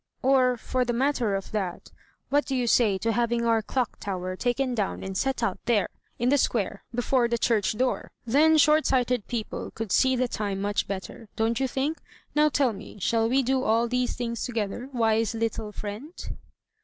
[0.23, 1.91] Or, for the matter of that,
[2.29, 5.89] what do you say to having our clock tower taken down and set out there
[6.17, 8.09] in the square before the church door?
[8.25, 11.59] 257 MY BOOK HOUSE Then short sighted people could see the time much better, don't
[11.59, 11.99] you think?
[12.33, 16.15] Now tell me, shall we do all these things together, wise little friend?"